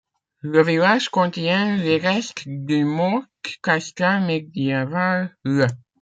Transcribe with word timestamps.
Le 0.39 0.63
village 0.63 1.09
contient 1.09 1.77
les 1.77 1.99
restes 1.99 2.47
d'une 2.47 2.87
motte 2.87 3.29
castrale 3.61 4.25
médiévale, 4.25 5.37
le. 5.43 5.67